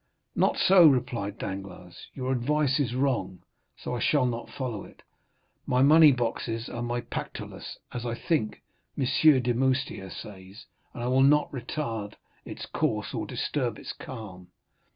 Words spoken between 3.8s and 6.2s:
I shall not follow it. My money